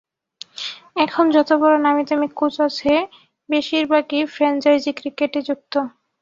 এখন 0.97 1.25
যত 1.35 1.49
বড় 1.61 1.75
নামীদামি 1.79 2.27
কোচ 2.35 2.55
আছে, 2.61 2.91
বেশির 3.49 3.85
ভাগই 3.91 4.21
ফ্র্যাঞ্চাইজি 4.33 4.91
ক্রিকেটে 4.99 5.39
যুক্ত। 5.41 5.73